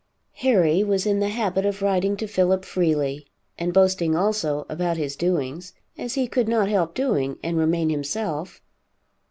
[0.37, 3.27] Harry was in the habit of writing to Philip freely,
[3.59, 8.63] and boasting also about his doings, as he could not help doing and remain himself.